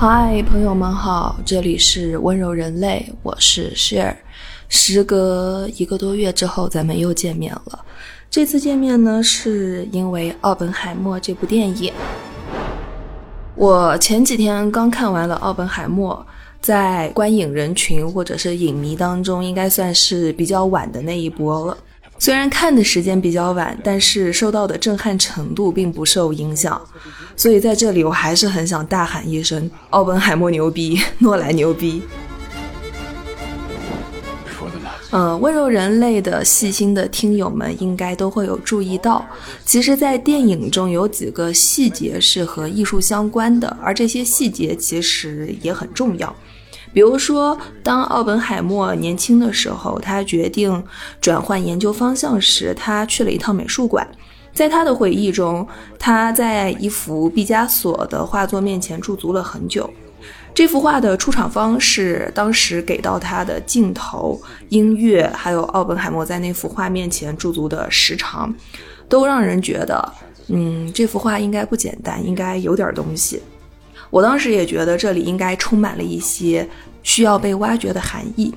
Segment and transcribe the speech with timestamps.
[0.00, 4.14] 嗨，朋友们好，这里是温柔人类，我是 Share。
[4.68, 7.84] 时隔一个多月之后，咱们又见面了。
[8.30, 11.92] 这次见面呢，是因为《奥本海默》这部电影。
[13.56, 16.24] 我前几天刚看完了《奥本海默》，
[16.60, 21.76] 在观影人群或者是影迷当中，应该算是比较晚的那一波了。
[22.18, 26.80] 虽然看的时间比较晚，但是受到的震撼程度并不受影响，
[27.36, 32.02] 所以在这里我还是很想大喊一声：奥本海默牛逼，诺兰牛逼！
[35.10, 39.24] 嗯，温柔人类的细心的听友们应该都会有注意到，
[39.64, 46.36] 其实，在电影中有几个细节是和艺术相关的，而这些细节其实也很重要。
[46.98, 50.82] 比如说，当奥本海默年轻的时候，他决定
[51.20, 54.04] 转换研究方向时，他去了一趟美术馆。
[54.52, 55.64] 在他的回忆中，
[55.96, 59.88] 他在一幅毕加索的画作面前驻足了很久。
[60.52, 64.36] 这幅画的出场方式、当时给到他的镜头、
[64.70, 68.52] 音乐，还有奥本海默在那幅画面前驻足的时长，
[69.08, 70.12] 都让人觉得，
[70.48, 73.40] 嗯，这幅画应该不简单，应该有点东西。
[74.10, 76.68] 我当时也觉得这里应该充满了一些
[77.02, 78.54] 需要被挖掘的含义。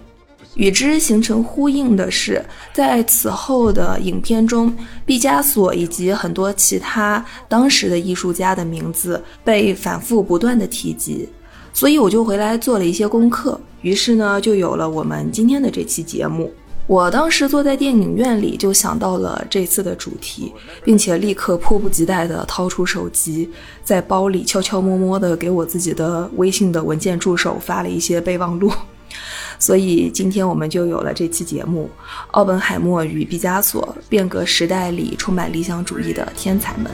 [0.55, 4.73] 与之形成呼应的是，在此后的影片中，
[5.05, 11.29] 毕加索以及很多其他当时的艺术家的名字被反复不断的提及，
[11.73, 16.51] 所以我就回来做了一些功课，于是呢，就有了我们今天的这期节目。
[16.91, 20.53] 我当时坐在电影院里，就想到了这次的主题，
[20.83, 23.49] 并且立刻迫不及待地掏出手机，
[23.81, 28.69] 在包里悄悄摸摸地给我自己的微信的文件助手发了一些备忘录。
[29.57, 31.89] 所以今天我们就有了这期节目：
[32.31, 36.91] 奥本海默与毕加索，变革时代里充满理想主义的天才们。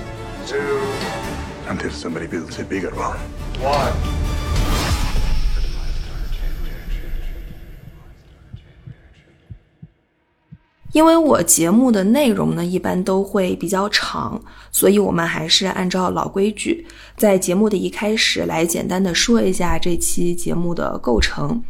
[10.94, 16.88] 因为我节目的内容呢，一般都会比较长，所以我们还是按照老规矩，
[17.18, 21.62] 在节目的一开始来简单的说一下这期节目的构成。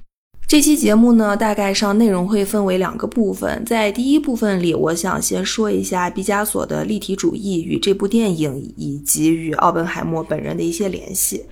[0.48, 3.66] 这期节目呢，大概上内容会分为两个部分。
[3.66, 11.44] 在第一部分里，我想先说一下毕加索的立体主义与这部电影以及与奥本海默本人的一些联系。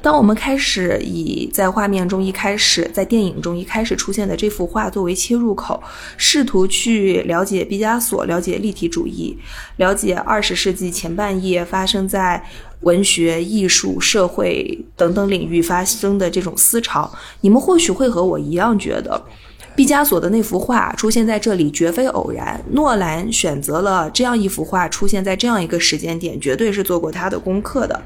[0.00, 5.82] 当我们开始以在画面中一开始，在电影中一开始出现的这幅画作为切入口，
[6.16, 9.36] 试图去了解毕加索，了解立体主义，
[9.78, 12.44] 了解二十世纪前半叶发生在。
[12.86, 19.20] 文学、艺术、社会等等领域发生的这种思潮，你们或许会和我一样觉得，
[19.74, 22.62] 毕加索的那幅画出现在这里绝非偶然。
[22.70, 28.00] 诺兰选择了这样一幅画出现在这样一个时间点，绝对是做过他的功课的。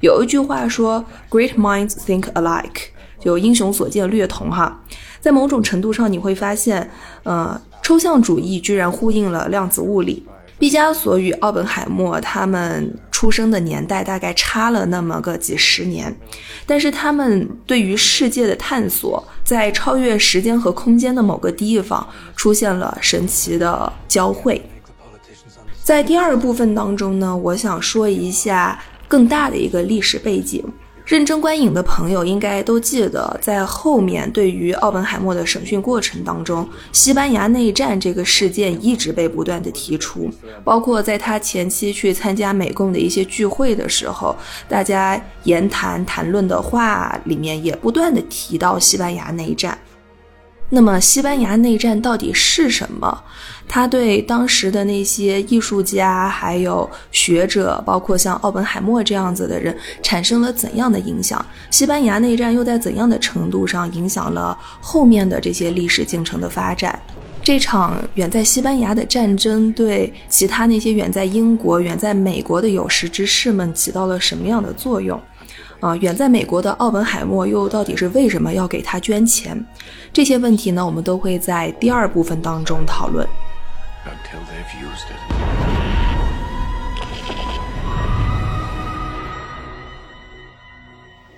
[0.00, 2.88] 有一句话说：“Great minds think alike”，
[3.20, 4.82] 就英雄所见略同哈。
[5.20, 6.90] 在某种程度上，你会发现，
[7.24, 10.24] 呃，抽象主义居然呼应了量子物理。
[10.58, 16.14] 毕加索与奥本海默他们出生的年代大概差了那么个几十年，
[16.66, 22.06] 但是他们对于世界的探索，在超越时间和空间的某个地方
[22.36, 24.60] 出现了神奇的交汇。
[25.82, 28.78] 在第二部分当中呢，我想说一下
[29.08, 30.62] 更大的一个历史背景。
[31.06, 40.28] 认真观影的朋友应该都记得，在后面对于奥本海默的审讯过程当中，西班牙内战这个事件一直被不断的提出，
[40.64, 44.34] 包括在他前期去参加美共的一些聚会的时候，
[44.68, 49.78] 大家言谈谈论的话里面也不断的提到西班牙内战。
[50.68, 53.22] 那么，西班牙内战到底是什么？
[53.68, 61.44] 它对当时的那些艺术家、还有学者，包括像奥本海默这样子的人，产生了怎样的影响？
[61.70, 67.00] 西班牙内战又在怎样的程度上影响了后面的这些历史进程的发展？
[67.42, 75.20] 这场远在西班牙的战争对其他那些远在英国、远在美国的有识之士们起到了什么样的作用？
[75.80, 79.64] 啊，远在美国的奥本海默又到底是为什么要给他捐钱？
[80.12, 83.26] 这些问题呢，我们都会在第二部分当中讨论。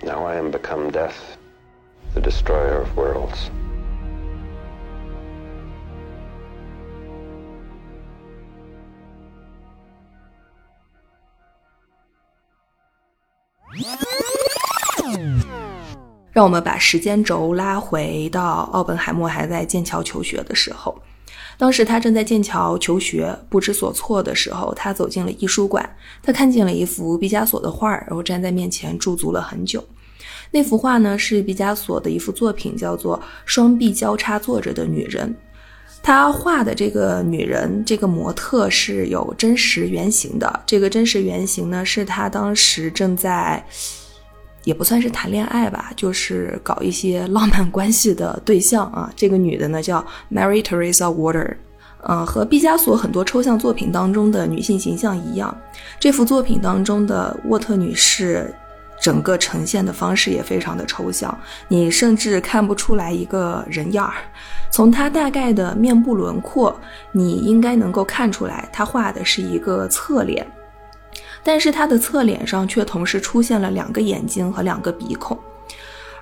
[0.01, 0.89] Now I am become
[16.31, 20.97] 让我们把时间轴拉回到奥本海默还在剑桥求学的时候。
[21.57, 25.87] 当时他正在剑桥求学，不知所措的时候，他走进了艺术馆，
[26.23, 29.83] 他看见了一幅毕加索的画，然后站在面前驻足了很久。
[30.51, 35.29] 那幅画呢是毕加索的一幅作品，叫做《双臂交叉坐着的女人》。
[36.09, 40.59] 他画的这个女人，这个模特是有真实原型的。
[40.65, 43.63] 这个真实原型呢，是他当时正在，
[44.63, 49.13] 也不算是谈恋爱吧，就是搞一些浪漫关系的对象啊。
[49.15, 51.55] 这个女的呢叫 Mary Teresa Water，
[52.01, 55.55] 嗯，和毕加索很多抽象作品当中的女性形象一样，
[55.99, 58.51] 这幅作品当中的沃特女士。
[59.01, 61.35] 整个呈现的方式也非常的抽象，
[61.67, 64.15] 你甚至看不出来一个人样儿。
[64.71, 66.79] 从他大概的面部轮廓，
[67.11, 70.45] 你应该能够看出来，他画的是一个侧脸，
[71.43, 75.37] 但是他的侧脸上却同时出现了两个眼睛和两个鼻孔，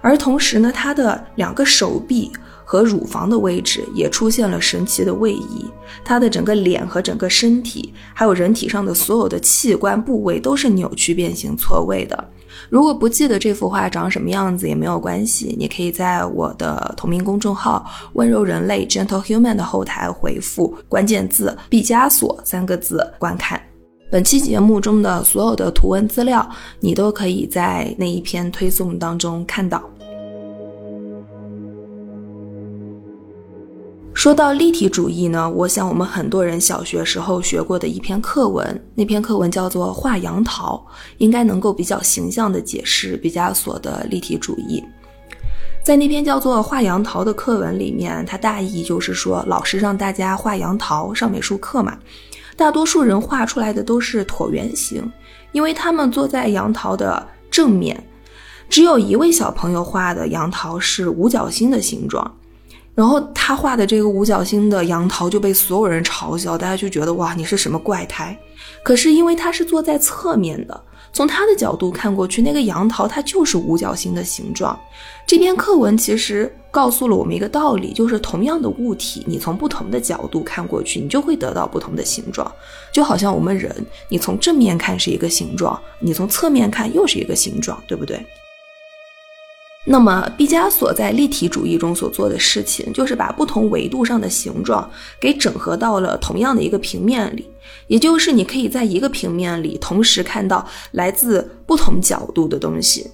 [0.01, 2.31] 而同时呢，他的两个手臂
[2.63, 5.65] 和乳房的位置也出现了神奇的位移，
[6.05, 12.29] 他的整个脸和整个身体，还有人体上的所有的器官部位都是扭曲、变形、错位的。
[12.69, 23.61] 如果不记得这幅画长什么样子也没有关系，你可以在我的同名公众号“温柔人类 Gentle Human” 的后台回复关键字“毕加索”三个字观看。
[24.09, 26.47] 本期节目中的所有的图文资料，
[26.79, 29.83] 你都可以在那一篇推送当中看到。
[34.27, 40.75] 说到立体主义呢，我想我们很多人小学时候学过的一篇课文，那篇课文叫做《画杨桃》，
[41.19, 44.83] 应该能够比较形象地解释毕加索的立体主义。
[45.81, 51.97] 在那篇叫做《画杨桃》的课文里面，它大意就是说，老师让大家画杨桃，上美术课嘛，
[52.57, 55.09] 大多数人画出来的都是椭圆形，
[55.53, 58.05] 因为他们坐在杨桃的正面，
[58.67, 62.29] 只有一位小朋友画的杨桃是五角星的形状。
[62.97, 68.35] 然后他画的这个五角星的杨桃就被所有人嘲笑，大家就觉得哇，你是什么怪胎？
[68.81, 70.83] 可是因为他是坐在侧面的，
[71.13, 74.75] 从他的角度看过去，那个杨桃它就是五角星的形状。
[75.27, 82.51] 这篇课文其实告诉了我们一个道理，就是同样的物体，你从不同的角度看过去，你就会得到不同的形状。
[82.91, 83.71] 就好像我们人，
[84.09, 88.25] 你从正面看是一个形状，你从侧面看又是一个形状，对不对？
[89.89, 94.87] 那么，毕加索在立体主义中所做的事情，就是把不同维度上的形状
[95.17, 97.49] 给整合到了同样的一个平面里，
[97.87, 103.09] 也就是你可以在一个平面里同时看到来自不同角度的东西。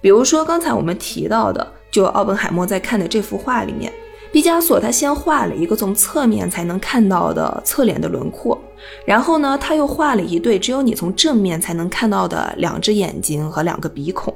[0.00, 3.92] 比如说，刚才我们提到的，就奥本海默在看的这幅画里面，
[4.32, 8.60] 毕加索他先画了一个从侧面才能看到的侧脸的轮廓，
[9.04, 14.34] 然后呢，他又画了一对只有你从正面才能看到的两只眼睛和两个鼻孔。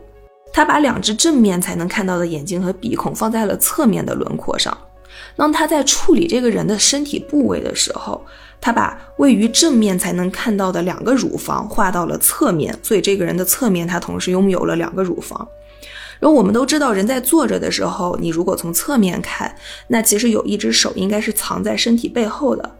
[0.52, 4.76] 他把两只正面才能看到的眼睛和鼻孔放在了侧面的轮廓上。
[5.36, 8.20] 当他在处理这个人的身体部位的时候，
[8.60, 15.48] 他把位于正面才能看到的两个乳房画到了侧面，所以这个人的侧面他同时拥有了两个乳房。
[16.18, 19.54] 然后我们都知道，人在坐着的时候，你如果从侧面看，
[19.88, 22.70] 那其实有一只手应该是藏在身体背后的。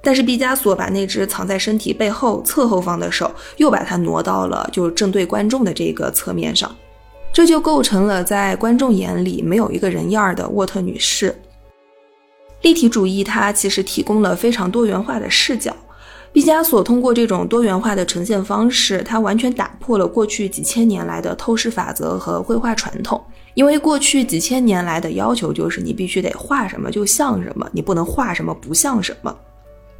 [0.00, 6.74] 但是毕加索把那只藏在身体背后侧后方的手，又把它挪到了就是正对观众的这个侧面上。
[7.38, 11.32] 这就构成了在观众眼里没有一个人样儿的沃特女士。
[12.62, 15.72] 立体主义它其实提供了非常多元化的视角。
[16.32, 23.22] 毕加索通过这种多元化的呈现方式，他完全打破了过去几千年来的透视法则和绘画传统。
[23.54, 29.32] 因为过去几千年来的要求就是你必须得画什么就像什么，你不能画什么不像什么。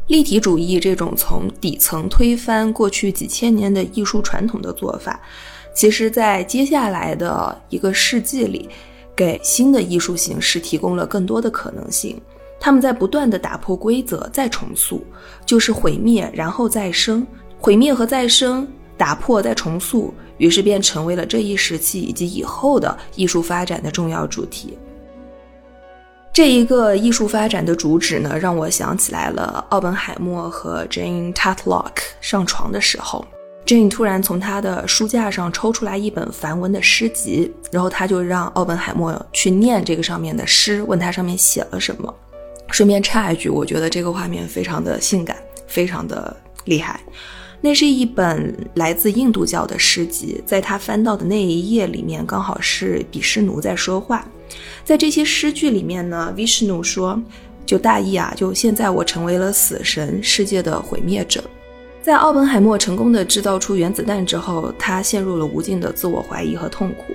[0.08, 5.20] 立体主义这种从底层推翻过去几千年的艺术传统的做法。
[5.78, 8.68] 其实，在接下来的一个世纪里，
[9.14, 12.20] 给新的艺术形式提供了更多的可能性。
[12.58, 15.06] 他们在不断的打破规则，再重塑，
[15.46, 17.24] 就是毁灭然后再生，
[17.60, 18.66] 毁灭和再生，
[18.96, 24.76] 打破再重塑，于是便成为了这一时期以及以后的艺术发展的重要主题。
[26.32, 33.24] 这一个艺术发展的主旨呢，让我想起来了奥本海默和 Jane Tatlock 上床的时候。
[33.68, 42.14] Jane 突然从他的书架上抽出来一本梵文的诗集，然后他就让奥本海默去念这个上面的诗，问他上面写了什么。
[42.70, 46.34] 顺便插一句，我觉得这个画面非常的性感，非常的
[46.64, 46.98] 厉害。
[47.60, 54.26] 那是一本来自印度教的诗集，在他翻到的那一页里面，刚好是比湿奴在说话。
[54.82, 57.22] 在这些诗句里面呢，Vishnu 说，
[57.66, 61.44] 就大意啊，就现在我成为了死神，世界的毁灭者。
[62.08, 67.12] 在奥本海默成功的制造出原子弹之后，他陷入了无尽的自我怀疑和痛苦。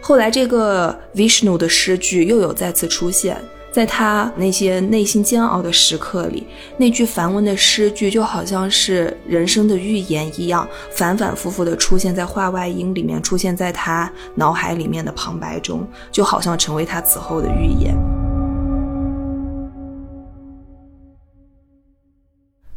[0.00, 3.36] 后来，这个 Vishnu 的诗句又有再次出现，
[3.72, 18.21] 在他那些内心煎熬的时刻里，那句梵文的诗句就好像是人生的预言一样，反反复复的出现在画外音里面，出现在他脑海里面的旁白中，就好像成为他此后的预言。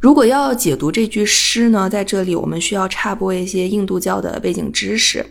[0.05, 5.25] 如果要解读这句诗呢，在这里我们需要插播一些印度教的背景知识。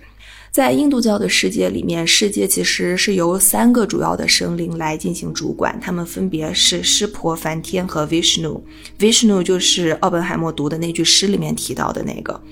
[0.50, 8.60] 在印度教的世界里面，世界其实是由三个主要的神灵来进行主管，他们分别是湿婆、梵天和 Vishnu。
[8.98, 12.42] Vishnu 就是奥本海默读的那句诗里面提到的那个。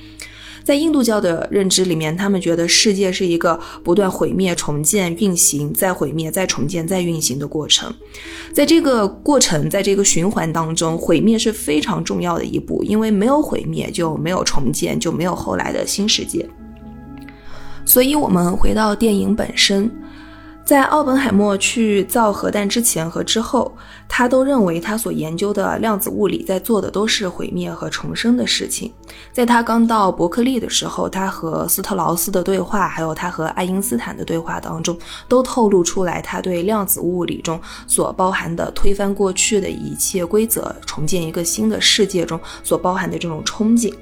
[0.64, 7.92] 在印度教的认知里面，他们觉得世界是一个不断毁灭、重建、运行、再毁灭、再重建、再运行的过程。
[8.52, 16.49] 在这个过程，在这个循环当中，毁灭是非常重要的一步，因为没有毁灭就没有重建，就没有后来的新世界。
[17.85, 19.90] 所以，我们回到电影本身，
[20.64, 23.71] 在奥本海默去造核弹之前和之后，
[24.09, 28.90] 他都认为他所研究的量子物理在做的都是毁灭和重生的事情。
[29.33, 34.97] 在他刚到伯克利的时候，他和斯特劳斯的对话，还有他和爱因斯坦的对话当中，
[35.28, 43.92] 都透露出来他对量子物理中所包含的推翻过去的一切规则，重建一个新的世界中所包含的这种憧憬，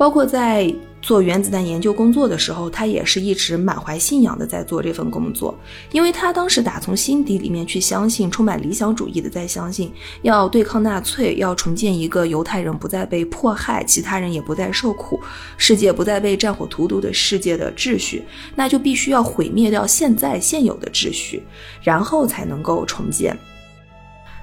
[0.00, 0.74] 包括在。
[1.02, 5.58] 做原子弹研究工作的时候，他也是一直满怀信仰的在做这份工作，
[5.92, 9.90] 因为他当时打从心底里面去相信，充满理想主义的在相信，
[10.20, 15.18] 要对抗纳粹，要重建一个犹太人不再被迫害，其他人也不再受苦，
[15.56, 18.22] 世界不再被战火荼毒的世界的秩序，
[18.54, 21.42] 那就必须要毁灭掉现在现有的秩序，
[21.82, 23.34] 然后才能够重建。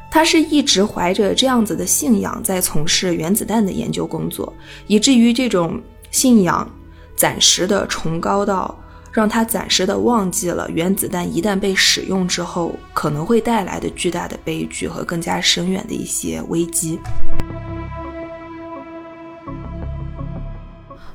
[0.10, 4.54] 他是一直怀着这样子的信仰在从事原子弹的研究工作，
[4.88, 5.82] 以至于这种。
[6.10, 6.68] 信仰
[7.18, 8.74] 暂时的崇高到
[9.12, 16.98] 让他暂时的忘记了原子弹一旦被使用之后可能会带来的巨大的悲剧和更加深远的一些危机。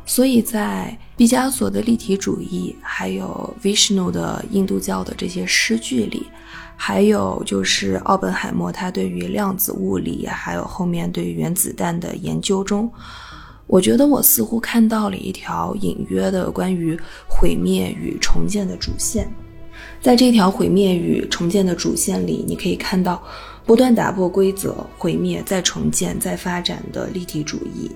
[0.05, 6.27] 所以在毕加索的立体主义，还有 Vishnu 的印度教的这些诗句里，
[6.77, 12.91] 还有就是奥本海默他对于量子物理，还有后面对于原子弹的研究中。
[13.69, 19.27] 我觉得我似乎看到了一条隐约的关于毁灭与重建的主线，
[20.01, 23.23] 在这条毁灭与重建的主线里，你可以看到
[23.65, 27.91] 不断打破规则、毁灭再重建再发展的立体主义，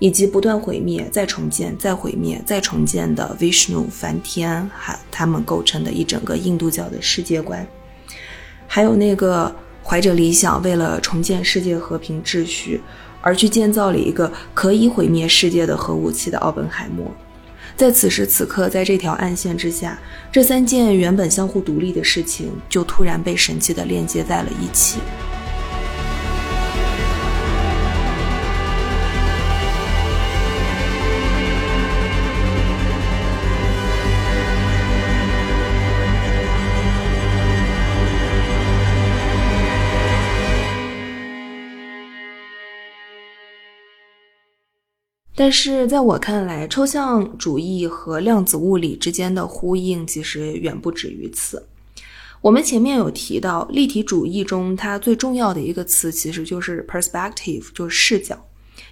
[0.00, 7.64] 以及不断毁灭再重建再毁灭再重建的 Vishnu 梵天，还他们构成的一整个印度教的世界观，
[8.74, 12.80] 还有那个怀着理想为了重建世界和平秩序。
[13.20, 17.06] 而去建造了一个可以毁灭世界的核武器的奥本海默，
[17.76, 19.96] 在此时此刻，在这条暗线之下，
[20.32, 24.98] 这三件原本相互独立的事情就突然被神奇的链接在了一起。
[45.42, 51.60] 但是在我看来，抽象主义和量子物理之间的呼应其实远不止于此。
[52.40, 58.38] 我们前面有提到，立体主义中它最重要的一个词其实就是 perspective，就是视角，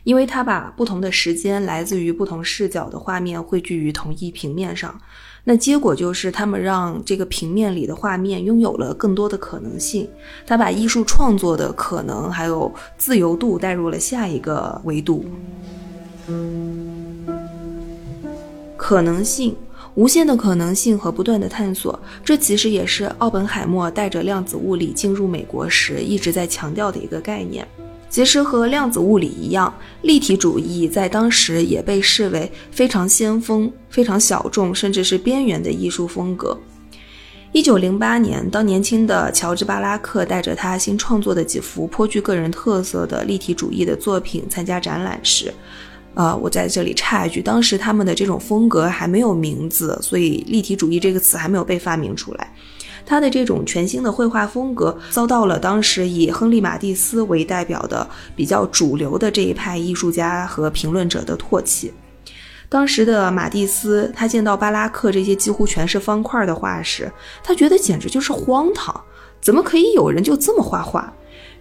[0.02, 5.00] 因为它把不同的时间来自于不同视角的画面汇聚于同一平面上。
[5.44, 10.10] 那结果就是他们让这个平面里的画面拥有了更多的可能性。
[10.44, 15.24] 他把艺术创作的可能还有自由度带入了下一个维度。
[18.76, 19.54] 可能性，
[19.94, 27.66] 无限的可能性和不断的探索，这其实也是奥本海默带着量子物理进入美国时一直在强调的一个概念。
[28.08, 29.72] 其实和量子物理一样，
[30.02, 36.58] 立体主义在当时也被视为非常先锋、非常小众，甚至是边缘的艺术风格。
[37.52, 45.54] 一九零八年，当年轻的乔治·巴拉克带着他新创作的几幅颇具个人特色的立体主义的作品参加展览时，
[46.14, 52.52] 呃，我在这里插一句，当时他们的这种风格还没有名字，所以立体主义这个词还没有被发明出来。
[53.06, 61.92] 他的这种全新的绘画风格遭到了当时以亨利·马蒂斯为代表的比较主流的这一派艺术家和评论者的唾弃。
[62.68, 67.10] 当时的马蒂斯，他见到巴拉克这些几乎全是方块的画时，
[67.42, 69.00] 他觉得简直就是荒唐，
[69.40, 71.12] 怎么可以有人就这么画画？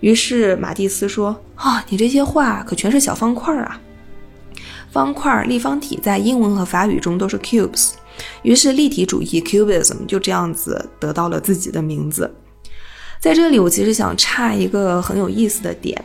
[0.01, 3.81] 于是马蒂斯说：“啊，你这些画可全是小方块啊！”
[4.91, 7.91] 方块、立方体在英文和法语中都是 cubes，
[8.41, 12.29] 于是立体主义 cubism 就这样子得到了自己的名字。
[13.19, 16.03] 在这里，我其实想插一个很有意思的点，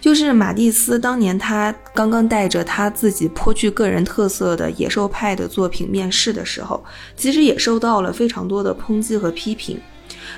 [0.00, 6.84] 就是马蒂斯当年他刚刚带着他自己颇具个人特色的野兽派的作品面试的时候，
[7.16, 9.80] 其实也受到了非常多的抨击和批评。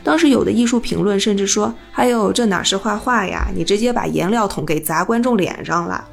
[0.04, 3.48] 当时有的艺术评论甚至说：“还有这哪是画画呀？
[3.54, 6.08] 你直接把颜料桶给砸观众脸上了。”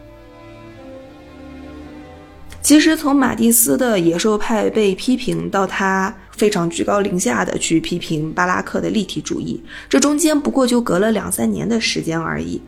[2.61, 12.61] 其实从马蒂斯的野兽派被批评到他非常居高临下的去批评巴拉克的立体主义，这中间不过就隔了两三年的时间而已。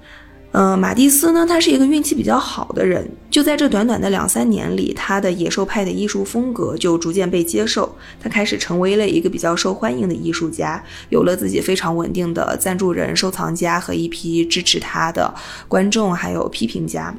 [0.54, 15.34] 嗯，马蒂斯呢，他是一个运气比较好的人，就在这短短的两三年里，他的野兽派的艺术风格就逐渐被接受，他开始成为了一个比较受欢迎的艺术家，有了自己非常稳定的赞助人、收藏家和一批支持他的
[15.70, 17.16] 观众，还有批评家。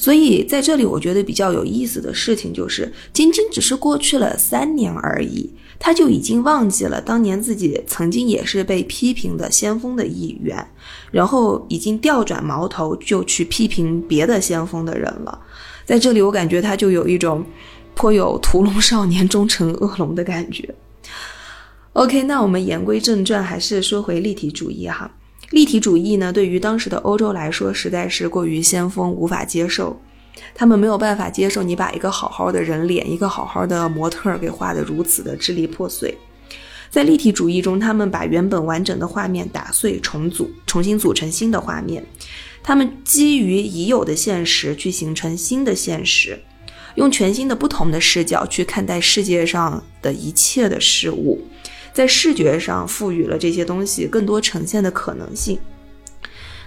[0.00, 10.66] 所以在这里，我觉得比较有意思的事情就是，仅仅只是过去了三年而已，他就已经忘记了当年自己曾经也是被批评的先锋的一员，
[11.10, 15.38] 然后已经调转矛头就去批评别的先锋的人了。
[15.84, 17.44] 在这里，我感觉他就有一种
[17.94, 20.74] 颇有屠龙少年终成恶龙的感觉。
[21.92, 25.10] OK，那我们言归正传，还是说回立体主义哈。
[25.50, 30.00] 立体主义呢，对于当时的欧洲来说，实在是过于先锋，无法接受。
[30.54, 36.16] 他们没有办法接受你把一个好好的人脸，一个好好的模特儿给画得如此的支离破碎。
[36.88, 42.04] 在立体主义中，他们把原本完整的画面打碎、重组，重新组成新的画面。
[42.62, 46.40] 他们基于已有的现实去形成新的现实，
[46.94, 51.42] 用全新的、不同的视角去看待世界上的一切的事物。
[51.92, 55.58] 在视觉上赋予了这些东西更多呈现的可能性。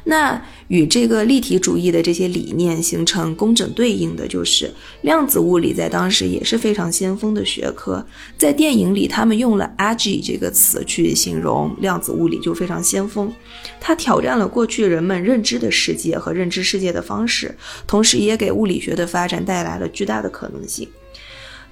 [0.06, 4.70] 那与这个立体主义的这些理念形成工整对应的就是
[5.02, 8.06] 量子物理，在当时也是非常先锋的学科。
[8.38, 13.32] 在电影里，他们用了 “ag” 这个词去形容量子物理，就非常先锋。
[13.80, 17.56] 它挑战了过去人们认知的世界和认知世界的方式，
[17.88, 20.86] 同时也给物理学的发展带来了巨大的可能性。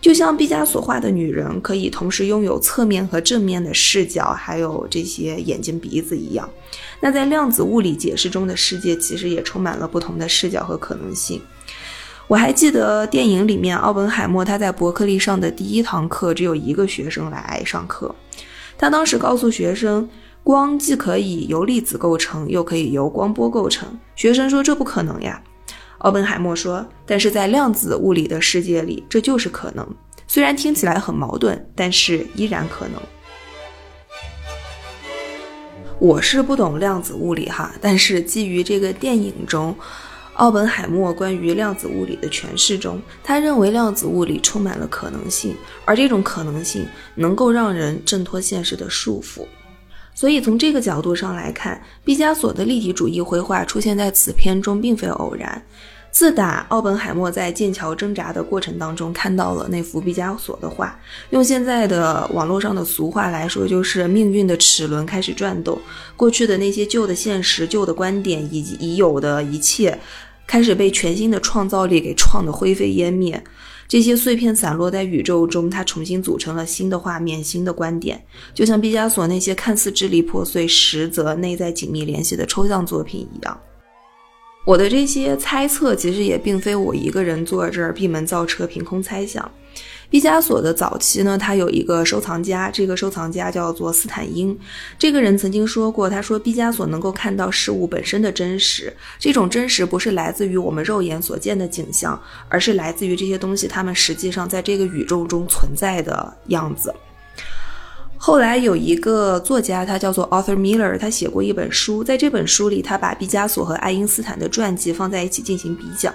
[0.01, 6.49] 就像毕加索画的女人可以同时拥有侧面和正面的视角，还有这些眼睛鼻子一样，
[6.99, 11.39] 那在量子物理解释中的世界其实也充满了不同的视角和可能性。
[12.27, 18.13] 我还记得电影里面奥本海默他在伯克利上的第一堂课只有一个学生来上课，
[18.77, 20.09] 他当时告诉学生，
[20.43, 23.87] 光既可以由粒子构成，又可以由光波构成。
[24.15, 25.43] 学生说这不可能呀。
[26.01, 29.87] 奥本海默说：“但是在量子物理的世界里，这就是可能。
[30.27, 33.01] 虽然听起来很矛盾，但是依然可能。”
[35.99, 39.75] 我是不懂量子物理哈，但是基于这个电影中
[40.33, 49.45] 奥本海默关于量子物理的诠释中，他认为量子物理充满了可能性，而这种可能性能够让人挣脱现实的束缚。
[50.15, 55.63] 所以从这个角度上来看，毕加索的立体主义绘画出现在此片中并非偶然。
[56.11, 65.79] 自打奥本海默在剑桥挣扎的过程当中看到了那幅毕加索的画，用现在的网络上的俗话来说，就是命运的齿轮开始转动，
[66.17, 69.97] 过去的那些旧的现实、旧的观点以及已有的一切，
[70.45, 73.41] 开始被全新的创造力给创得灰飞烟灭。
[73.87, 78.21] 这些碎片散落在宇宙中，它重新组成了新的画面、新的观点，
[78.53, 83.57] 就像毕加索那些看似支离破碎，实则内在紧密联系的抽象作品一样。
[84.63, 89.51] 我的这些猜测其实也并非我一个人坐这儿闭门造车凭空猜想。
[90.09, 94.57] 毕加索的早期呢，他有一个收藏家，这个收藏家叫做斯坦因。
[94.99, 106.93] 这个人曾经说过，他说毕加索能够看到事物本身的真实，这种真实不是来自于我们肉眼所见的景象，而是来自于这些东西它们实际上在这个宇宙中存在的样子。
[108.23, 116.13] 后来有一个作家，他叫做 Arthur Miller，他写过一本书，在这本书里，他把毕加索和爱因斯坦的传记放在一起进行比较。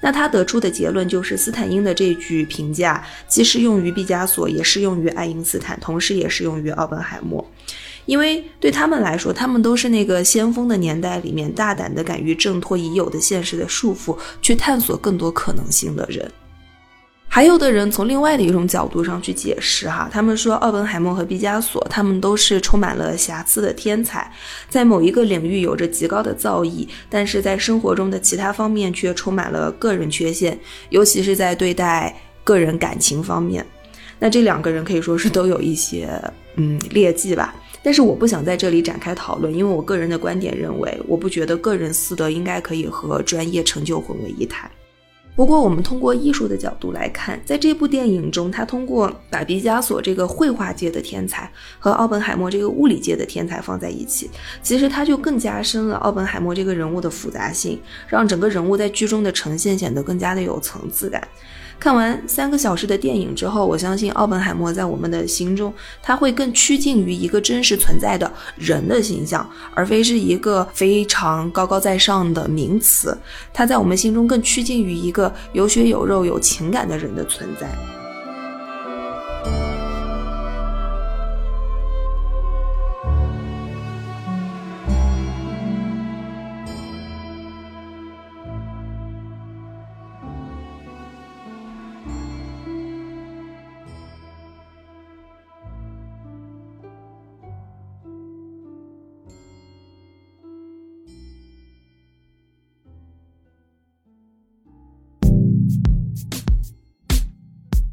[0.00, 7.44] 那他得出的结论就是，斯坦因的这句评价既适用于毕加索，也适用于爱因斯坦，同时也适用于奥本海默，
[8.06, 16.30] 因为对他们来说，他们都是那个先锋的年代里面大胆的敢于挣脱已有的现实的束缚，去探索更多可能性的人。
[17.32, 24.30] 还有的人从另外的一种角度上去解释哈，他们说奥本海默和毕加索，他们都是充满了瑕疵的天才，
[24.68, 32.12] 在某一个领域有着极高的造诣，但是在生活中的其他方面却充满了个人缺陷，尤其是在对待
[32.42, 33.64] 个人感情方面。
[34.18, 36.10] 那这两个人可以说是都有一些
[36.56, 44.68] 嗯劣迹吧，但是我不想在这里展开讨论，因为我个人的观点认为，我不觉得个人私德应该可以和专业成就混为一谈。
[45.40, 54.28] 不过，我们通过艺术的角度来看，在这部电影中，他通过把毕加索这个绘画界的天才和奥本海默这个物理界的天才放在一起，
[54.62, 61.26] 其实他就更加深了奥本海默这个人物的复杂性，让整个人物在剧中的呈现显得更加的有层次感。
[61.80, 73.16] 看完三个小时的电影之后，我相信奥本海默在我们的心中，他会更趋近于一个真实存在的人的形象，而非是一个非常高高在上的名词。
[73.50, 77.66] 他在我们心中更趋近于一个有血有肉、有情感的人的存在。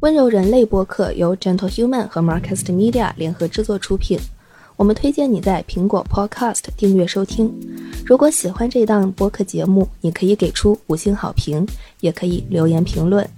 [0.00, 4.16] 温柔人类播客由 Gentle Human 和 Marcast Media 联合制作出品。
[4.76, 7.52] 我们推荐你在苹果 Podcast 订阅收听。
[8.06, 11.66] 如果喜欢这档播客节目，你可以给出五星好评，
[11.98, 13.28] 也可以留言评论。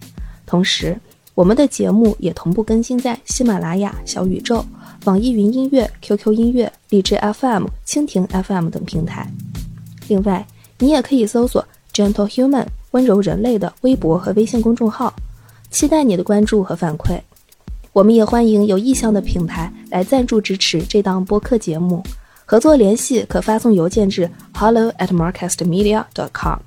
[0.45, 1.01] 同时，
[1.35, 4.63] 我们的节目也同步更新在喜马拉雅、小宇宙、
[5.07, 9.27] 网易云音乐、QQ 音乐、荔枝 FM、蜻蜓 FM 等平台。
[10.09, 10.47] 另外，
[10.79, 15.11] 你也可以搜索 Gentle Human 温柔人类的微博和微信公众号。
[15.71, 17.21] 期待你的关注和反馈，
[17.93, 22.03] 我们也欢迎有意向的品牌来赞助支持这档播客节目。
[22.45, 26.59] 合作联系可发送邮件至 hello at marcastmedia.com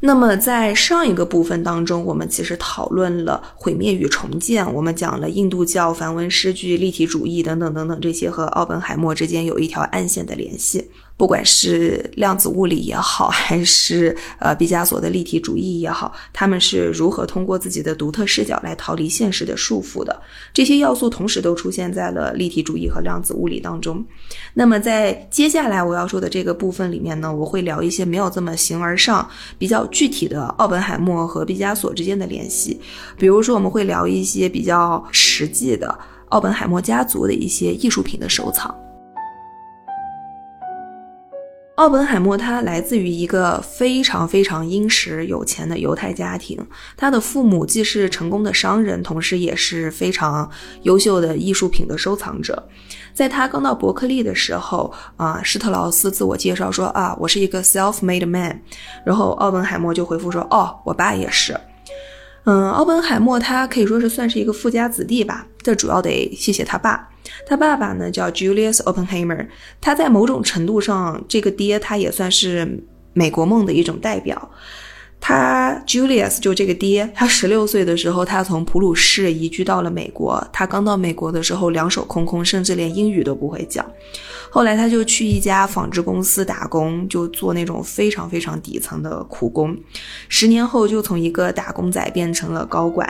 [0.00, 10.88] 那么在上一个部分当中，我们其实讨论了毁灭与重建，我们讲了印度教、梵文诗句、立体主义等等等等这些和奥本海默之间有一条暗线的联系。
[11.18, 20.22] 不管是量子物理也好，还是呃毕加索的立体主义也好，他们是如何通过自己的独特视角来逃离现实的束缚的？
[20.54, 24.02] 这些要素同时都出现在了立体主义和量子物理当中。
[24.54, 29.28] 那么在接下来我要说的这个部分里面呢，我会聊一些没有这么形而上、
[29.58, 32.80] 比较具体的奥本海默和毕加索之间的联系。
[33.16, 38.72] 比如说，我们会聊一些比较实际的奥本海默家族的一些艺术品的收藏。
[41.78, 46.58] 奥本海默他来自于一个非常非常殷实有钱的犹太家庭，
[46.96, 50.50] 他的父母既是成功的商人，同时也是非常
[50.82, 52.68] 优秀的艺术品的收藏者。
[53.14, 58.60] 在他刚到伯克利的时候，啊，施特劳斯自我介绍说啊，我是一个 self-made man，
[59.04, 61.56] 然后奥本海默就回复说，哦，我爸也是。
[62.44, 67.08] 嗯，奥本海默他可以说是算是一个富家子弟吧，这主要得谢谢他爸。
[67.46, 69.46] 他爸爸呢叫 Julius Oppenheimer，
[69.80, 74.50] 他在某种程度上，这个爹他也算是美国梦的一种代表。
[75.20, 80.42] 他 Julius 就这个爹，他十六岁的时候，他从普鲁士移居到了美国。
[80.52, 83.84] 他刚到美国的时候，两手空空，甚至连英语都不会讲。
[84.50, 89.76] 后来他就去一家纺织公司打工，就做那种非常非常底层的苦工。
[90.30, 93.06] 十年后就从一个打工仔变成了高管。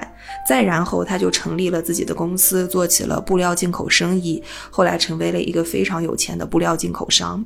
[0.49, 4.42] 再然后他就成立了自己的公司，做起了布料进口生意。
[4.71, 7.44] 后来成为了一个非常有钱的布料进口商。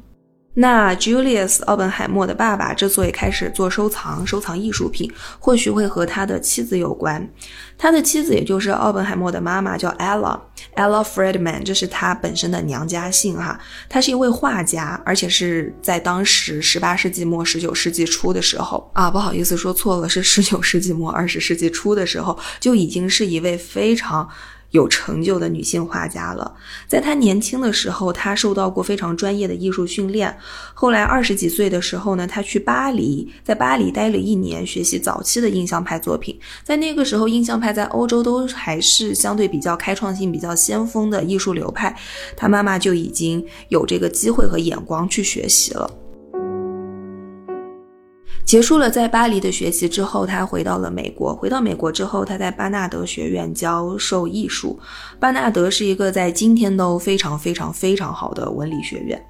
[0.54, 7.26] 那 Julius 奥本海默的爸爸之所以开始做收藏、收藏艺术品，或许会和他的妻子有关。
[7.78, 13.58] 他的妻子也就是奥本海默的妈妈叫 Ella，Ella Friedman，这是他本身的娘家姓哈。
[13.88, 24.28] 他是一位画家，而且是在当时十八世纪末、十九世纪初的时候啊，不好意思说错了，是十九世纪末、二十世纪初的时候，就已经是一位非常。
[24.72, 26.52] 有成就的女性画家了。
[26.86, 30.36] 在她年轻的时候，她受到过非常专业的艺术训练。
[30.74, 36.38] 后来二十几岁的时候呢，她去巴黎，在巴黎待了一年，学习早期的印象派作品。
[36.64, 41.96] 在那个时候，印象派在欧洲都还是相对比较开创性、比较先锋的艺术流派。
[42.36, 46.01] 她妈妈就已经有这个机会和眼光去学习了。
[48.44, 51.34] 结束了在巴黎的学习之后，他回到了美国。
[51.34, 54.78] 回到美国之后，他在巴纳德学院教授艺术。
[55.18, 59.24] 巴纳德是一个在今天都非常非常非常好的文理学院。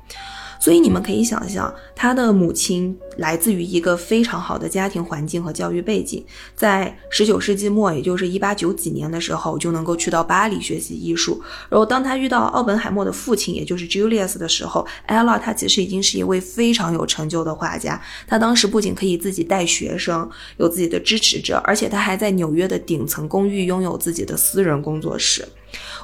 [0.63, 11.43] 所以你们可以想象，他的母亲来自于一个非常好的家庭环境和教育背景，在十九世纪末，也就是一八九几年的时候，就能够去到巴黎学习艺术。
[11.69, 18.01] 然后，当他遇到奥本海默的父亲，也就是 Julius 的时候，Ella 他其实已经是一位非常有成就的画家。
[18.29, 25.45] 他当时不仅可以自己带学生，有自己的支持者，而且他还在纽约的顶层公寓拥有自己的私人工作室。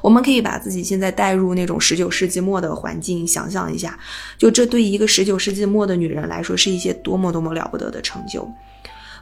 [0.02, 3.98] 我们可以把自己现在带入那种十九世纪末的环境，想象一下，
[4.36, 8.48] 就这对一个十九世纪末的女人来说，是一些多么多么了不得的成就。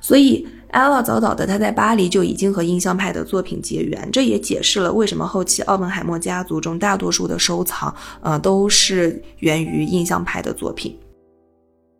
[0.00, 10.96] 所以，ella 早早的她在巴黎就已经和印象派的作品结缘，这也解释了为什么后期奥本海默家族中大多数的收藏，呃，都是源于印象派的作品。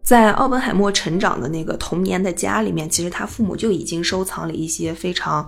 [0.05, 5.45] 在奥本海默成长的那个童年的家里面，其实他父母就已经收藏了一些非常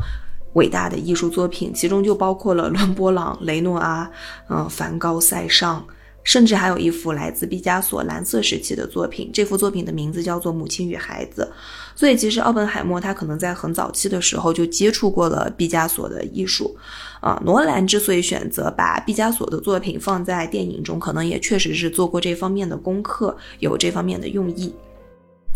[0.55, 4.11] 伟大的艺术作品，其中就包括了 伦勃朗、雷诺阿、
[4.49, 5.85] 嗯，梵高、塞尚。
[6.25, 11.51] 甚至还有一幅来自毕加索蓝色时期的作品，这幅作品的名字叫做《母亲与孩子》。
[11.99, 16.77] 所以，其实奥本海默他可能在很早期的时候就接触过了毕加索的艺术。
[17.23, 24.75] 啊，罗兰之所以选择把毕加索的作品放在电影中，可能也确实是做过这方面的功课，有这方面的用意。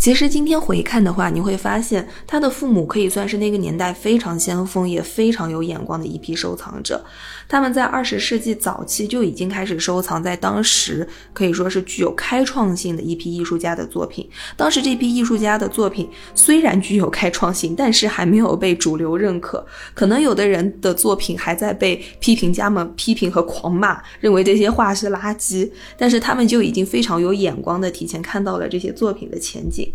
[0.02, 7.00] 其实今天回看的话，你会发现他的父母可以算是那个年代非常先锋也非常有眼光的一批收藏者。
[7.48, 14.28] 他们在二十世纪早期就已经开始收藏，在当时可以说是具有开创性的一批艺术家的作品。
[14.56, 19.64] 当时这批艺术家的作品虽然具有开创性，但是还没有被主流认可。
[19.94, 25.70] 可能有的人的作品还在被批评家们批评和狂骂，认为这些画是垃圾。
[25.96, 29.91] 但是他们就已经非常有眼光的提前看到了这些作品的前景。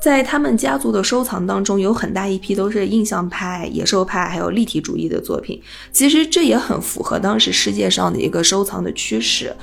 [0.00, 5.60] 在他们家族的收藏当中，有很大一批都是印象派、野兽派，还有立体主义的作品。
[5.92, 9.54] 其实这也很符合当时世界上的一个收藏的趋势。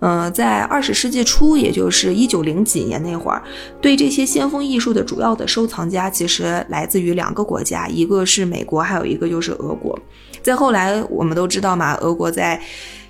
[0.00, 3.42] 嗯，在二十世纪初，也就是一九零几年那会儿，
[3.80, 9.98] 对这些先锋艺术的主要的收藏家，其实来自于两个国家，一个是美国，还有一个就是俄国。
[10.42, 12.60] 再后来，我们都知道嘛，俄国在。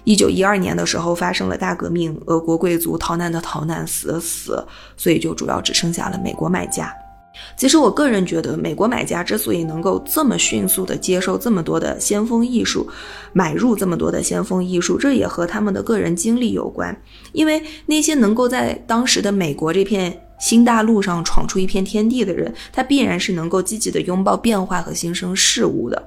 [0.04, 4.64] 一九一二年的时候发生了大革命，俄国贵族逃难的逃难，死的死，
[4.96, 6.94] 所以就主要只剩下了美国买家。
[7.56, 12.88] 其实我个人觉得，美国买家之所以能够这么迅速的接受这么多的先锋艺术，
[13.32, 16.96] 买入这么多的先锋艺术，这也和他们的个人经历有关。
[17.32, 26.00] 因为那些能够在当时的美国这片新大陆上闯出一片天地的人，他必然是能够积极的拥抱变化和新生事物的。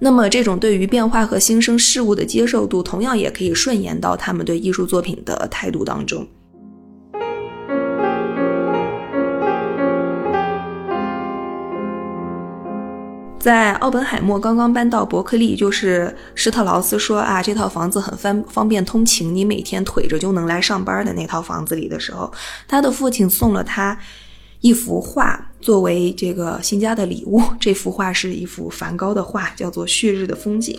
[0.00, 6.26] 那么，这种对于变化和新生事物的接受度，同样也可以顺延到他们对艺术作品的态度当中。
[13.40, 22.32] 在奥本海默刚刚搬到伯克利，就是施特劳斯说啊，这套房子很方方便通勤，你每天腿着就能来上班的那套房子里的时候，
[22.68, 23.98] 他的父亲送了他。
[24.60, 30.74] 一幅画作为这个新家的礼物， 这幅画是一幅梵高的画，叫做《旭日的风景》。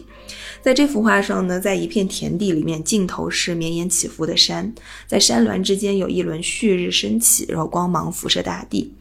[0.62, 4.74] 在这幅画上呢，在一片田地里面，尽头是绵延起伏的山，
[5.06, 8.94] 在山峦之间有一轮旭日升起，然后光芒辐射大地。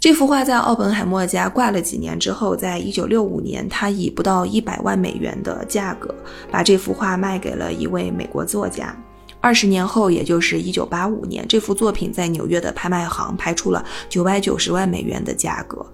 [0.00, 6.14] 这幅画在奥本海默家挂了几年之后，在一九六五年，他以不到一百万美元的价格
[6.50, 8.94] 把这幅画卖给了一位美国作家。
[9.44, 15.84] 二十年后，也就是一九八五年，这幅作品在纽约的拍卖行拍出了九百九十万美元的价格，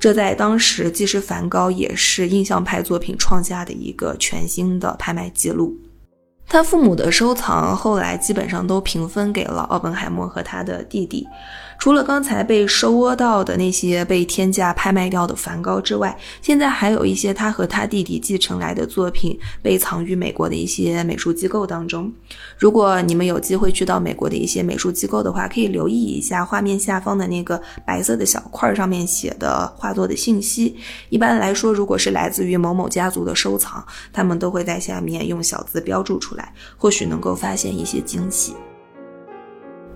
[0.00, 5.76] 这在当时既是梵高，也是印象派作品创下的一个全新的拍卖记录。
[6.46, 11.26] 他父母的收藏后来基本上都平分给了奥本海默和他的弟弟。
[11.78, 22.10] 除了刚才被收窝到的那些被天价拍卖掉的梵高之外，现在还有一些他和他弟弟继承来的作品被藏于美国的一些美术机构当中。
[22.56, 30.76] 如果你们有机会去到美国的一些美术机构的话，可以留意一下画面下方的那个白色的小块上面写的画作的信息。
[31.10, 38.54] 一般来说，如果是来自于某某家族的收藏，他们都会在下面用小字标注出来，或许能够发现一些惊喜。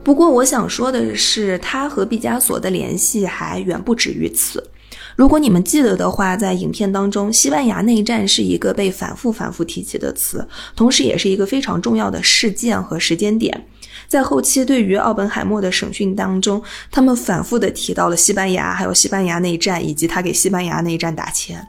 [0.08, 4.66] 不过，我想说的是，他和毕加索的联系还远不止于此。
[5.14, 13.66] 如果你们记得的话，在影片当中，西班牙内战是一个被反复反复提起的词，同时也是一个非常重要的事件和时间点。
[14.08, 21.62] 在后期对于奥本海默的审讯当中，他们反复的提到了西班牙，还有西班牙内战，以及他给西班牙内战打钱。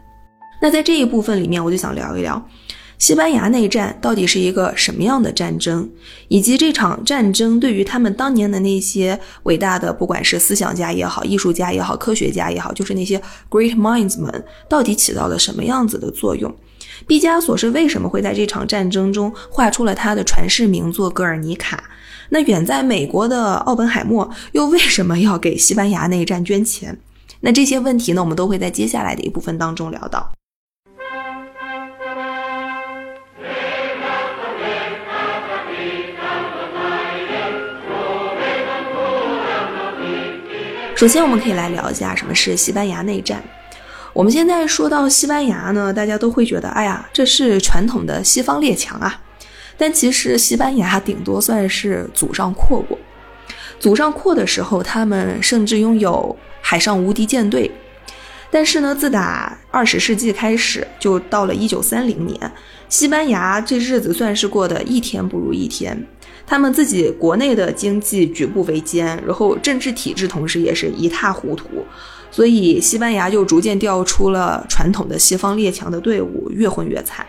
[0.62, 2.42] 那在这一部分里面，我就想聊一聊。
[3.00, 5.90] 西班牙内战到底是一个什么样的战争，
[6.28, 16.54] 以及这场战争对于他们当年的那些伟大的，不管是思想家也好、艺术家也好、科学家也好，就是那些 great minds 们，到底起到了什么样子的作用？
[17.08, 21.78] 毕加索是为什么会在这场战争中画出了他的传世名作《格尔尼卡》？
[22.28, 27.00] 那远在美国的奥本海默又为什么要给西班牙内战捐钱？
[27.40, 30.30] 那这些问题呢，我们都会在接下来的一部分当中聊到。
[41.00, 43.42] 首先，我们可以来聊一下什么是西班牙内战。
[44.12, 49.22] 我们现在说到西班牙呢，大家都会觉得，哎呀，这是传统的西方列强啊。
[49.78, 53.00] 但其实西班牙顶多算是祖上阔过，
[53.80, 57.72] 祖上阔的时候，他们甚至拥有海上无敌舰队。
[58.52, 62.52] 但是呢，自打二十世纪开始，就到了一九三零年，
[62.90, 66.06] 西班牙这日子算是过得一天不如一天。
[66.50, 71.86] 他们自己国内的经济举步维艰，然后政治体制同时也是一塌糊涂，
[72.32, 77.24] 所以西班牙就逐渐掉出了传统的西方列强的队伍，越混越惨。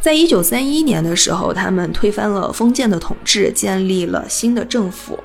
[0.00, 5.16] 在一九三一年的时候，他们推翻了封建的统治，建立了新的政府。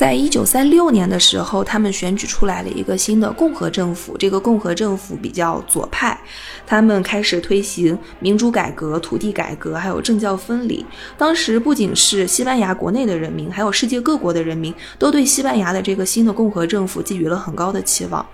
[0.00, 4.16] 在一九三六年的时候，他们选举出来了一个新的共和政府。
[4.16, 6.18] 这个共和政府比较左派，
[6.66, 10.82] 他们开始推行民主改革、土地改革，还有政教分离。
[11.18, 18.24] 当时不仅是西班牙国内的人民，还有世界各国的人民，都对西班牙的这个新的共和政府寄予了很高的期望。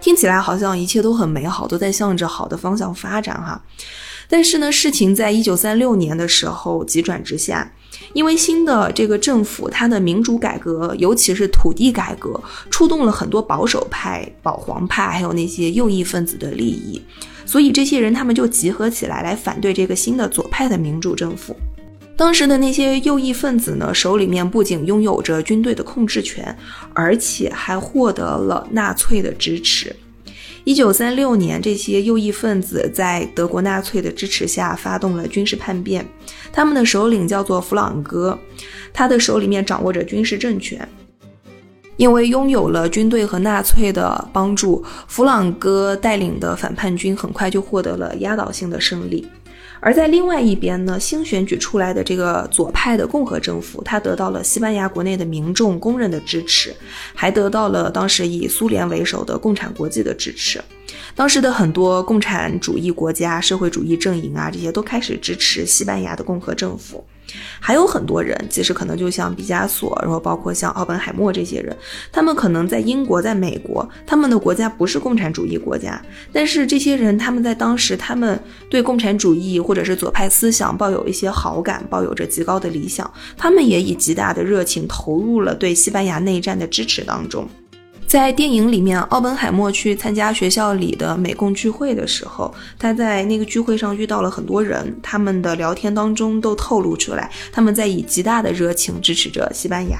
[0.00, 3.60] 听起来好像一切都很美好，都在向着好的方向发展哈。
[4.28, 7.72] 但是呢，事情在一九三六年的时候急转直下。
[8.12, 12.40] 因为新的这个政府，它的民主改革，尤其是土地改革，
[12.70, 17.00] 触动了很多保守派、保皇派，还有那些右翼分子的利益，
[17.44, 21.54] 所以这些人他们就集合起来来反对这个新的左派的民主政府。
[22.16, 26.56] 当时的那些右翼分子呢，手里面不仅拥有着军队的控制权，
[26.92, 29.94] 而且还获得了纳粹的支持。
[30.68, 36.06] 一九三六年，这些右翼分子在德国纳粹的支持下发动了军事叛变。
[36.52, 38.38] 他们的首领叫做弗朗哥，
[38.92, 40.86] 他的手里面掌握着军事政权。
[41.96, 49.26] 因为拥有了军队和纳粹的帮助，弗朗哥带领的反叛军很快就获得了压倒性的胜利。
[49.80, 56.74] 而在另外一边呢，新选举出来的这个左派的共和政府，它得到了西班牙国内的民众公认的支持，
[57.14, 60.60] 还得到了当时以苏联为首的共产国际的支持。
[61.14, 67.04] 当时的很多共产主义国家、社会主义阵营啊，这些都开始支持西班牙的共和政府。
[67.60, 71.76] 还有很多人，其实可能就像毕加索，然后包括像奥本海默这些人，
[72.10, 76.00] 他们可能在英国、在美国，他们的国家不是共产主义国家，
[76.32, 87.48] 但是这些人他们在当时，他们对共产主义或者是左派思想抱有一些好感，抱有着极高的理想，他们也以极大的热情投入了对西班牙内战的支持当中。
[88.08, 99.98] 在电影里面，奥本海默去参加学校里的美共聚会的时候，他在那个聚会上遇到了很多人，他们的聊天当中都透露出来，他们在以极大的热情支持着西班牙。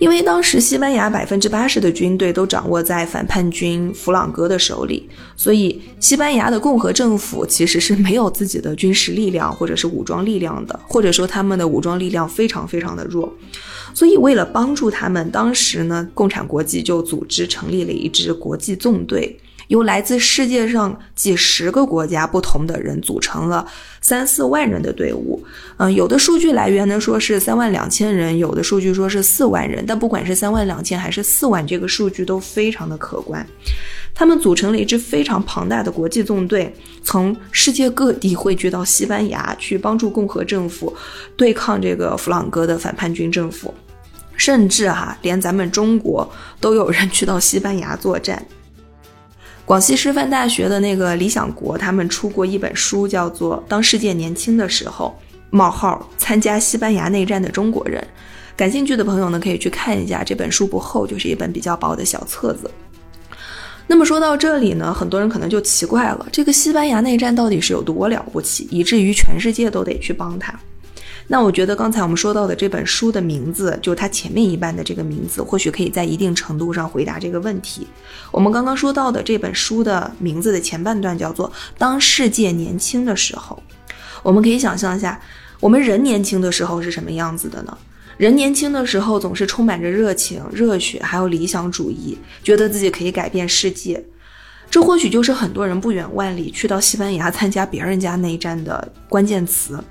[0.00, 13.30] 因为当时西班牙百分之八十的军队都掌握在反叛军弗朗哥的手里，所以西班牙的共和政府其实是没有自己的军事力量或者是武装力量的，或者说他们的武装力量非常非常的弱。
[13.94, 19.38] 所以为了帮助他们，当时呢，共产国际就组织成立了一支国际纵队。
[19.68, 23.66] 由来自世界上几十个国家不同的人组成了
[24.02, 25.42] 三四万人的队伍，
[25.78, 33.44] 嗯，有的数据来源呢说是三万两千人，有的数据说是四万人，但不管是三万两千还是四万，这个数据都非常的可观。
[34.14, 40.94] 他们组成了一支非常庞大的国际纵队，从世界各地汇聚到西班牙去帮助共和政府
[41.36, 43.72] 对抗这个弗朗哥的反叛军政府，
[44.36, 46.28] 甚至哈，连咱们中国
[46.60, 48.44] 都有人去到西班牙作战。
[49.64, 55.16] 广西师范大学的那个李想国，他们出过一本书，叫做《当世界年轻的时候：
[55.50, 58.00] 冒号参加西班牙内战的中国人》。
[58.56, 60.22] 感兴趣的朋友呢，可以去看一下。
[60.22, 62.70] 这本书不厚，就是一本比较薄的小册子。
[63.86, 70.54] 那么说到这里呢，很多人可能就奇怪了：这个西班牙内战到底是有多了不起，以至于全世界都得去帮他？
[71.26, 77.86] 那我觉得刚才我们说到的这本书的名字，就是它前面一半的这个名字，或许可以在一定程度上回答这个问题。
[78.30, 83.60] 我们刚刚说到的这本书的名字的前半段叫做《当世界年轻的时候》，
[84.22, 85.18] 我们可以想象一下，
[85.60, 87.76] 我们人年轻的时候是什么样子的呢？
[88.16, 94.04] 人年轻的时候总是充满着热情、热血，还有理想主义，觉得自己可以改变世界。
[94.70, 99.82] 这或许就是很多人不远万里去到西班牙参加别人家内战的关键词。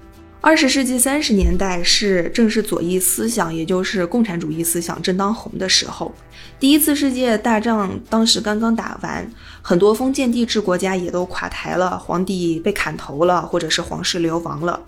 [0.45, 6.13] 二十世纪三十年代是正是左翼思想，也就是共产主义思想正当红的时候。
[6.59, 9.29] 第一次世界大战当时刚刚打完，
[9.61, 14.81] 很多封建帝制国家也都垮台了，皇帝被砍头了，或者是皇室流亡了。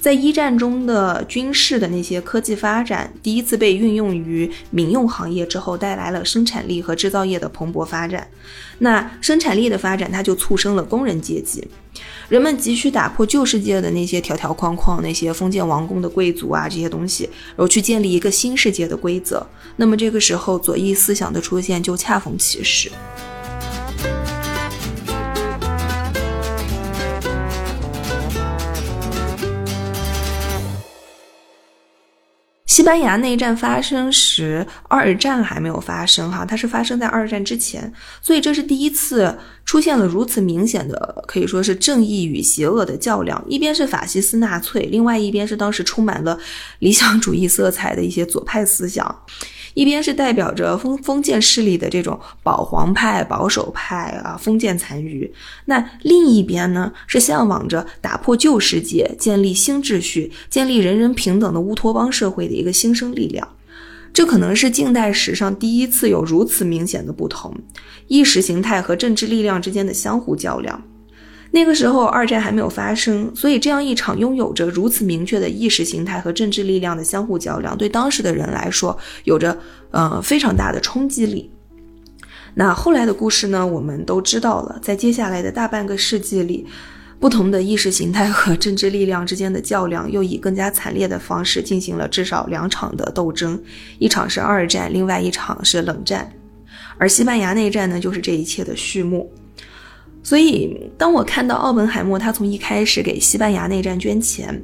[0.00, 8.26] 在一战中的军事的那些科技发展，第一次被运用于民用行业之后，带来了生产力和制造业的蓬勃发展。
[8.78, 11.64] 那生产力的发展，它就促生了工人阶级。
[12.28, 19.46] 人们急需打破旧世界的那些条条框框，那些封建王宫的贵族啊这些东西，然后去建立一个新世界的规则。
[19.76, 22.90] 那么这个时候，左翼一思想的出现就恰逢其时。
[32.72, 43.44] 西班牙内战发生时二战还没有发生哈它是发生在二战之前所以这是第一次出现了如此明显的可以说是正义与邪恶的较量。
[43.46, 46.38] 一边是法西斯纳粹另外一边是当时充满了
[46.78, 49.22] 理想主义色彩的一些左派思想。
[49.74, 55.30] 一边是代表着封封建势力的这种保皇派、保守派啊，封建残余；
[55.66, 63.46] 那另一边呢，是向往着打破旧世界、建立新秩序、建立人人平等的乌托邦社会的一个新生力量。
[64.12, 67.56] 这可能是近代史上第一次有如此明显的不同，
[68.08, 70.82] 意识形态和政治力量之间的相互较量。
[71.54, 79.56] 那个时候，二战还没有发生，所以这样一场拥有着如此明确的意识形态和政治力量的相互较量，对当时的人来说，有着
[79.90, 81.50] 呃非常大的冲击力。
[82.54, 86.66] 那后来的故事呢，我们都知道了，在接下来的大半个世纪里，
[87.20, 93.62] 不同的意识形态和政治力量之间的较量，又以更加惨烈的方式进行了至少两场的斗争，
[93.98, 96.32] 一场是二战，另外一场是冷战，
[96.96, 99.30] 而西班牙内战呢，就是这一切的序幕。
[100.22, 104.62] 所以，当我看到奥本海默他从一开始给西班牙内战捐钱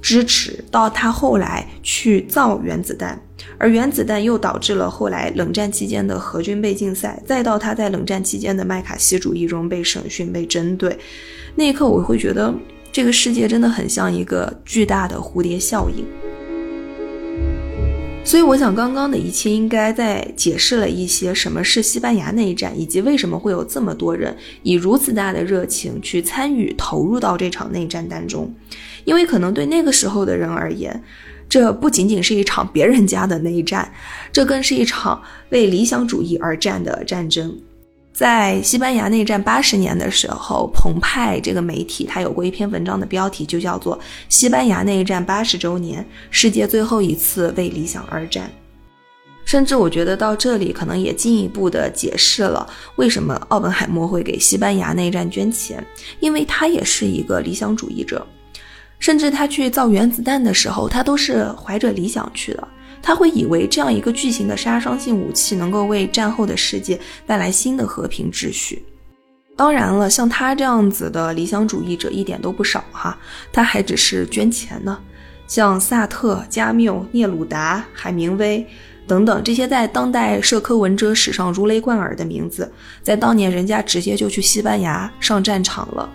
[0.00, 3.20] 支持，到他后来去造原子弹，
[3.58, 10.96] 而原子弹又导致了后来冷战期间的核军备竞赛，再到他在冷战期间的麦卡锡主义中被审讯、被针对，
[11.54, 12.54] 那一刻我会觉得
[12.90, 16.04] 这个世界真的很像一个巨大的蝴蝶效应。
[18.24, 28.54] 所以，我想刚刚的一切应该在解释了一些什么是西班牙内战，以及为什么会有这么多人以如此大的热情去参与、投入到这场内战当中。
[29.04, 31.02] 因为可能对那个时候的人而言，
[31.46, 33.92] 这不仅仅是一场别人家的内战，
[34.32, 35.20] 这更是一场
[35.50, 37.54] 为理想主义而战的战争。
[38.12, 43.98] 在西班牙内战八十年的时候，澎湃这个媒体它有过一篇文章的标题就叫做
[44.28, 48.44] 《西班牙内战八十周年：世界最后一次为理想而战》。
[49.44, 55.84] 甚至我觉得到这里可能也进一步的解释了为什么奥本海默会给西班牙内战捐钱，
[56.20, 58.24] 因为他也是一个理想主义者，
[59.02, 62.68] 甚至他去造原子弹的时候，他都是怀着理想去的。
[63.02, 66.96] 他会以为这样一个巨型的杀伤性武器能够为战后的世界
[67.26, 68.80] 带来新的和平秩序。
[69.56, 73.18] 当然了，像他这样子的理想主义者一点都不少哈，
[73.52, 74.96] 他还只是捐钱呢。
[75.48, 78.64] 像萨特、加缪、聂鲁达、海明威
[79.08, 82.72] 等等这些在当代社科文哲史上如雷贯耳的名字，
[83.02, 86.08] 在当年人家直接就去西班牙上战场了。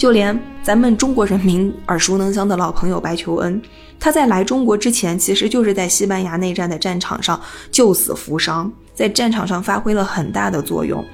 [0.00, 3.60] 就连咱们中国人民耳熟能详的老朋友白求恩。
[3.98, 7.38] 他在来中国之前，其实就是在西班牙内战的战场上
[7.70, 11.04] 救死扶伤，在战场上发挥了很大的作用。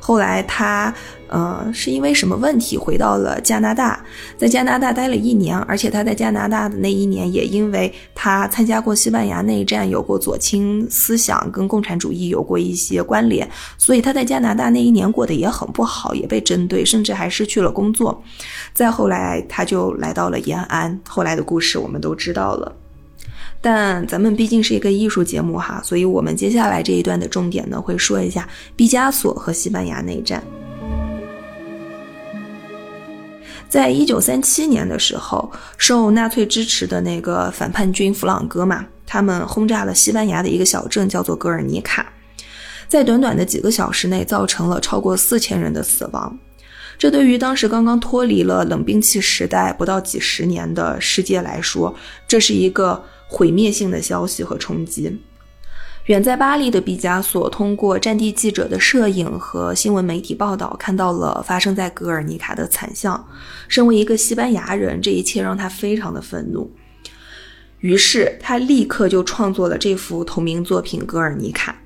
[0.00, 0.90] 后来他。
[1.30, 4.04] 呃，是因为什么问题回到了加拿大，
[4.36, 18.20] 在加拿大待了一年，而且他在加拿大的那一年也因为他参加过西班牙内战，有过左倾思想，跟共产主义有过一些关联，所以他在加拿大那一年过得也很不好，也被针对，甚至还失去了工作。
[18.74, 22.74] 再后来，他就来到了延安，后来的故事我们都知道了。
[23.62, 30.42] 但咱们毕竟是一个艺术节目哈，所以我们接下来这一段的重点呢，会说一下毕加索和西班牙内战。
[33.70, 35.48] 在一九三七年的时候，
[35.78, 42.12] 受纳粹支持的那个反叛军弗朗哥嘛，他们轰炸了西班牙的一个小镇，叫做格尔尼卡，
[42.88, 46.36] 在短短的几个小时内，造成了超过四千人的死亡。
[46.98, 51.94] 这对于当时刚刚脱离了冷兵器时代不到几十年的世界来说，
[52.26, 55.16] 这是一个毁灭性的消息和冲击。
[56.06, 63.28] 远在巴黎的毕加索，通过战地记者的摄影和新闻媒体报道，看到了发生在格尔尼卡的惨象。
[63.68, 66.68] 身为一个西班牙人，这一切让他非常的愤怒。
[67.78, 71.76] 于是他立刻就创作了这幅同名作品《格尔尼卡》。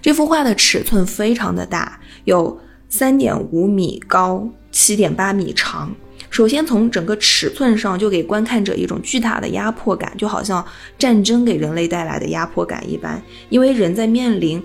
[0.00, 5.94] 这幅画的尺寸非常的大，有三点五米高，七点八米长。
[6.32, 10.64] 首先从整个尺寸上就给观看者一种巨大的压迫感，就好像
[10.98, 13.22] 战争给人类带来的压迫感一般。
[13.50, 14.60] 因为人在面临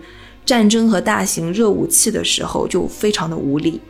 [0.45, 3.82] 战争和大型热武器的时候就非常的无力。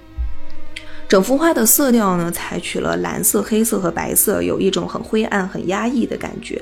[1.07, 6.59] 整幅画的色调呢，采取了蓝色、黑色和白色，有一种很灰暗、很压抑的感觉。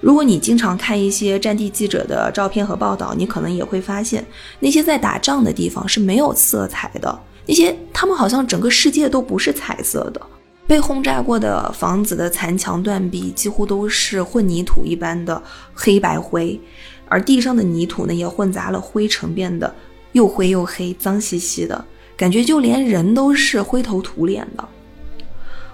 [0.00, 4.24] 如果你经常看一些战地记者的照片和报道，你可能也会发现，
[4.60, 10.20] 那些在打仗的地方是没有色彩的，那些他们好像整个世界都不是彩色的。
[10.66, 15.42] 被轰炸过的房子的残墙断壁几乎都是混凝土一般的
[15.74, 16.58] 黑白灰，
[17.06, 19.74] 而地上的泥土呢也混杂了灰尘，变得
[20.12, 21.84] 又灰又黑、脏兮兮的
[22.16, 24.66] 感觉，就连人都是灰头土脸的。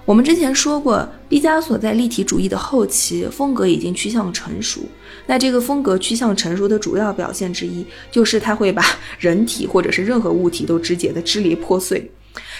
[0.04, 4.80] 我们之前说过，毕加索在立体主义的后期风格已经趋向成熟。
[5.26, 8.84] 那这个风格趋向成熟的主要表现之一，就是他会把
[9.20, 12.10] 人体或者是任何物体都肢解的支离破碎。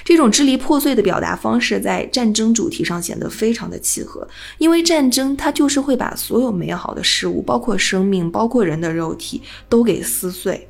[0.05, 4.27] 这种支离破碎的表达方式，在战争主题上显得非常的契合，
[4.59, 10.69] 因为战争它就是会把所有美好的事物，包括生命，包括人的肉体，都给撕碎。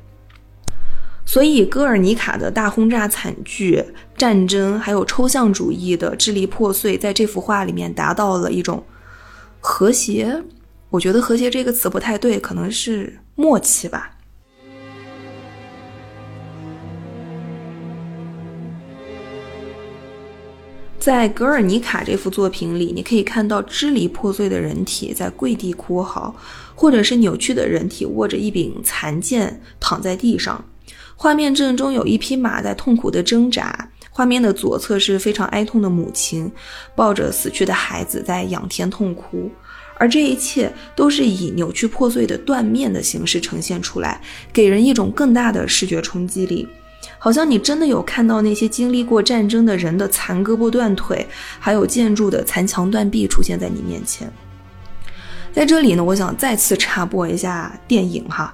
[1.25, 3.83] 所以，戈尔尼卡的大轰炸惨剧、
[4.17, 8.83] 战争，还有抽象主义的支离破碎，在这幅画里面达到了一种
[9.61, 10.43] 和谐。
[10.89, 14.17] 我觉得“和谐”这个词不太对，可能是默契吧。
[21.01, 26.35] 在格尔尼卡这幅作品里，你可以看到支离破碎的人体在跪地哭嚎，
[26.75, 30.63] 或者是扭曲的人体握着一柄残剑躺在地上。
[31.15, 36.51] 画面正中有一匹马在痛苦的挣扎，画面的左侧是非常哀痛的母亲，
[36.95, 39.49] 抱着死去的孩子在仰天痛哭，
[39.97, 44.21] 而这一切都是以扭曲破碎的断面的形式呈现出来，
[44.53, 46.67] 给人一种更大的视觉冲击力，
[47.23, 51.23] 好像你真的有看到那些经历过战争的人的残胳膊断腿，
[51.59, 54.27] 还有建筑的残墙断壁出现在你面前。
[55.53, 58.51] 在这里呢，我想再次插播一下电影哈。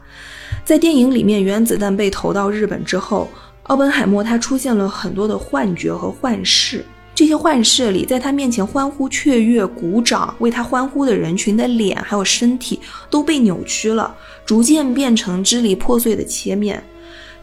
[0.66, 3.30] 在电影里面，原子弹被投到日本之后，
[3.64, 6.84] 奥本海默他出现了很多的幻觉和幻视。
[7.16, 14.14] 这些幻视里，在他面前欢呼雀跃、鼓掌为他欢呼的人群的脸还有身体都被扭曲了，
[14.46, 16.84] 逐渐变成支离破碎的切面。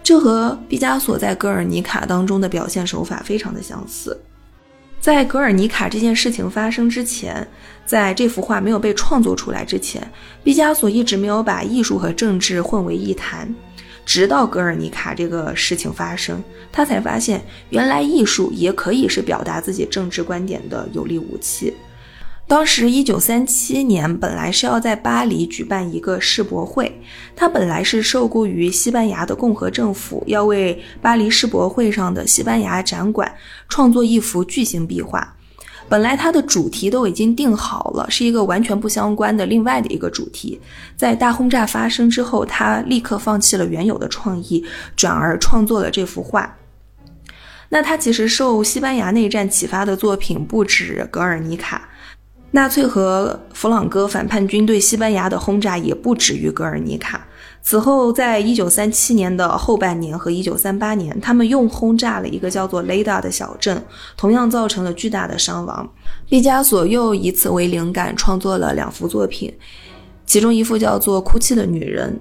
[0.04, 4.14] 这和毕加索在《格尔尼卡》当中的表现手法非常的相似。
[5.00, 7.46] 在《格尔尼卡》这件事情发生之前，
[7.86, 10.06] 在这幅画没有被创作出来之前，
[10.42, 13.52] 毕加索一直没有把艺术和政治混为一谈。
[14.04, 21.72] 直到《格尔尼卡》这个事情发生，他才发现原来艺术也可以是表达自己政治观点的有力武器。
[22.46, 27.00] 当时，一九三七年本来是要在巴黎举办一个世博会，
[27.34, 33.34] 他本来是受雇于西班牙的共和政府，要为巴黎世博会上的西班牙展馆
[33.68, 35.34] 创作一幅巨型壁画。
[35.88, 40.60] 本来它的主题都已经定好了，是一个完全不相关的另外的一个主题。
[40.96, 44.64] 在大轰炸发生之后，他立刻放弃了原有的创意，
[44.94, 46.56] 转而创作了这幅画。
[47.70, 51.88] 那他其实受西班牙内战启发的作品不止《格尔尼卡》。
[52.54, 57.26] 纳粹和弗朗哥反叛军对西班牙的轰炸也不止于格尔尼卡。
[57.60, 63.84] 此后，在一九三七年的后半年和一九三八年，他们又轰炸了一个叫做雷达的小镇，
[64.16, 65.92] 同样造成了巨大的伤亡。
[66.28, 69.52] 毕加索又以此为灵感创作了两幅作品，
[70.24, 72.20] 其中一幅叫做《哭泣的女人》。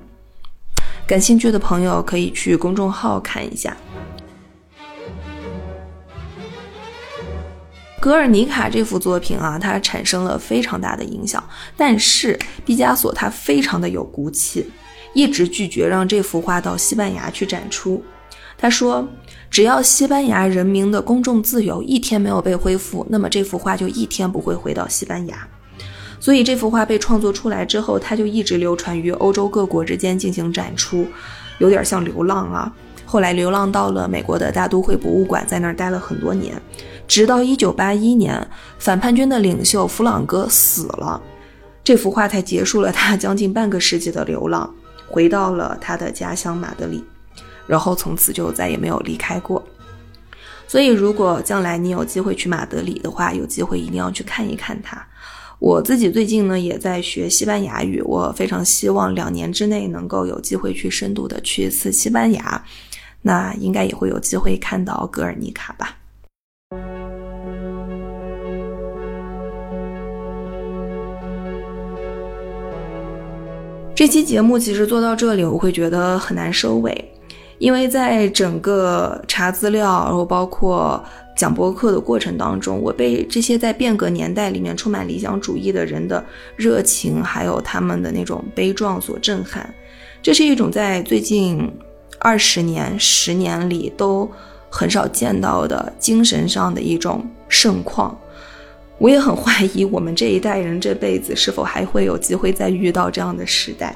[1.06, 3.78] 感兴趣的朋友可以去公众号看一下。
[8.04, 11.42] 《格尔尼卡》这幅作品啊，它产生了非常大的影响。
[11.78, 14.70] 但是毕加索他非常的有骨气，
[15.14, 18.04] 一直拒绝让这幅画到西班牙去展出。
[18.58, 19.08] 他说，
[19.50, 25.48] 只要西班牙人民的公众自由一天没有被恢复，那么这幅画就一天不会回到西班牙。
[26.20, 31.08] 所以这幅画被创作出来之后，它就一直流传于欧洲各国之间进行展出，
[31.60, 32.70] 有点像流浪啊。
[33.06, 36.62] 后来流浪到了美国的大都会博物馆，在那儿待了很多年。
[37.08, 38.48] 直到一九八一年，
[38.80, 41.22] 反叛军的领袖弗朗哥死了，
[41.84, 44.74] 这幅画才结束了他将近半个世纪的流浪，
[45.08, 47.04] 回到了他的家乡马德里，
[47.68, 49.62] 然后从此就再也没有离开过。
[50.66, 55.06] 所以，如果将来你有机会去马德里的话，有机会一定要去看一看它。
[55.60, 62.64] 我自己最近呢也在学西班牙语，我非常希望两年之内能够有机会去深度的去一次西班牙，
[63.22, 65.96] 那应该也会有机会看到格尔尼卡吧。
[73.96, 77.12] 这期节目其实做到这里，我会觉得很难收尾，
[77.58, 81.02] 因为在整个查资料，然后包括
[81.38, 86.22] 讲播客的过程当中，我被这些在变革年代里面充满理想主义的人的
[86.58, 89.74] 热情，还有他们的那种悲壮所震撼。
[90.22, 91.72] 这是一种在最近
[92.20, 94.30] 二十年、十年里都
[94.76, 98.18] 很少见到的精神上的一种盛况。
[98.98, 103.96] 我也很怀疑，我们这一代人这辈子是否还会有机会再遇到这样的时代。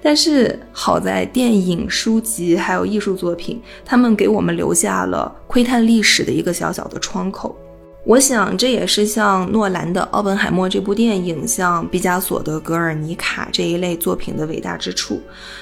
[0.00, 7.56] 但是好在电影、书籍还有艺术作品，他们给我们留下了窥探历史的一个小小的窗口。
[8.04, 15.20] 我想这也是像诺兰的《奥本海默》这部电影，像毕加索的《格尔尼卡》这一类作品的伟大之处。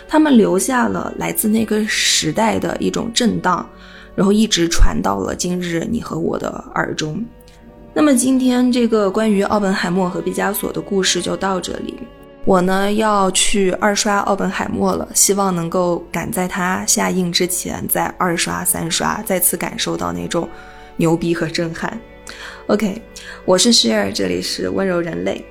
[0.08, 3.68] 他们留下了来自那个时代的一种震荡，
[4.14, 7.24] 然后一直传到了今日你和我的耳中。
[7.92, 11.98] 那么今天这个关于奥本海默和毕加索的故事就到这里。
[12.46, 20.48] 我呢要去二刷奥本海默了，希望能够赶在它下映之前再二刷三刷，再次感受到那种
[20.96, 22.00] 牛逼和震撼。
[22.68, 23.02] OK，
[23.44, 25.44] 我是 Share，这里是温柔人类，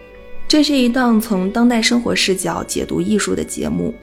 [0.47, 3.93] 这是一档从当代生活视角解读艺术的节目。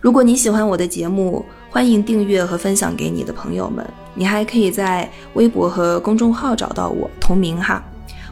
[0.00, 3.88] 如果你喜欢我的节目，欢迎订阅和分享给你的朋友们。
[4.14, 7.82] 你还可以在微博和公众号找到我，同名哈，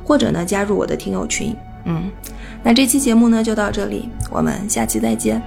[0.04, 1.54] 或者呢加入我的听友群。
[1.84, 2.10] 嗯，
[2.62, 5.42] 那这期节目呢就到这里，我们下期再见。